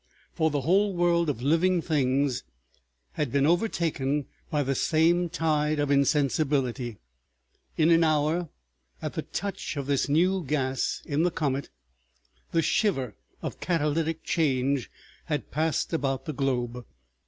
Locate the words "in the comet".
11.05-11.69